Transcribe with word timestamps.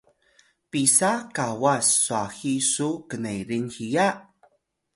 pisa 0.69 1.11
kawas 1.35 1.87
swahi 2.03 2.53
su 2.73 2.89
knerin 3.09 3.65
hiya? 3.75 4.07